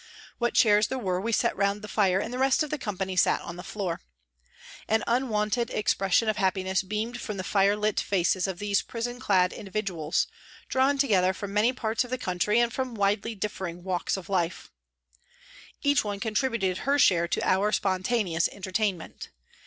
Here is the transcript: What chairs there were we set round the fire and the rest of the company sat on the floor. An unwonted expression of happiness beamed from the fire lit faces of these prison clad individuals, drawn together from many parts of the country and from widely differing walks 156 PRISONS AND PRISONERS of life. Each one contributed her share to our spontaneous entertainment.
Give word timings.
What 0.39 0.55
chairs 0.55 0.87
there 0.87 0.97
were 0.97 1.21
we 1.21 1.31
set 1.31 1.55
round 1.55 1.83
the 1.83 1.87
fire 1.87 2.19
and 2.19 2.33
the 2.33 2.39
rest 2.39 2.63
of 2.63 2.71
the 2.71 2.79
company 2.79 3.15
sat 3.15 3.39
on 3.41 3.55
the 3.55 3.61
floor. 3.63 4.01
An 4.87 5.03
unwonted 5.05 5.69
expression 5.69 6.27
of 6.27 6.37
happiness 6.37 6.81
beamed 6.81 7.21
from 7.21 7.37
the 7.37 7.43
fire 7.43 7.75
lit 7.77 7.99
faces 7.99 8.47
of 8.47 8.57
these 8.57 8.81
prison 8.81 9.19
clad 9.19 9.53
individuals, 9.53 10.25
drawn 10.69 10.97
together 10.97 11.33
from 11.33 11.53
many 11.53 11.71
parts 11.71 12.03
of 12.03 12.09
the 12.09 12.17
country 12.17 12.59
and 12.59 12.73
from 12.73 12.95
widely 12.95 13.35
differing 13.35 13.83
walks 13.83 14.17
156 14.17 14.23
PRISONS 14.27 14.73
AND 14.73 14.75
PRISONERS 15.69 15.69
of 15.69 15.81
life. 15.83 15.83
Each 15.83 16.03
one 16.03 16.19
contributed 16.19 16.77
her 16.85 16.97
share 16.97 17.27
to 17.27 17.47
our 17.47 17.71
spontaneous 17.71 18.47
entertainment. 18.51 19.29